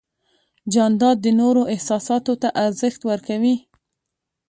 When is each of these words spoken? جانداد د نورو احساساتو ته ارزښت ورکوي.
جانداد 0.73 1.17
د 1.21 1.27
نورو 1.39 1.61
احساساتو 1.73 2.33
ته 2.41 2.49
ارزښت 2.65 3.01
ورکوي. 3.09 3.55